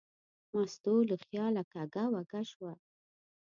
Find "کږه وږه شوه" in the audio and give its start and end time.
1.71-2.71